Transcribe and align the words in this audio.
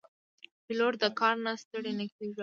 پیلوټ 0.65 0.93
د 1.01 1.03
کار 1.19 1.35
نه 1.45 1.51
ستړی 1.61 1.91
نه 1.99 2.05
کېږي. 2.13 2.39